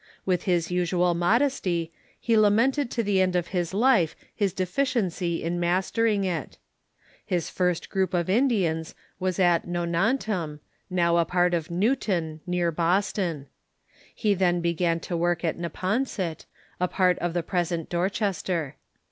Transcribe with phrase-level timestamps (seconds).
[0.25, 5.59] With his usual modesty, he lamented to the end of his life his deficiency in
[5.59, 6.57] mastering it.
[7.23, 10.59] His first group of Indians Avas at Nonantum,
[10.89, 13.45] now a part of Newton, near Boston.
[14.15, 16.45] He then began to work at Neponsit,
[16.79, 18.77] a part of the present Dorchester.